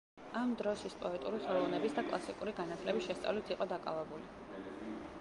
[0.39, 4.67] ამ დროს ის პოეტური ხელოვნების და კლასიკური განათლების შესწავლით იყო დაკავებული.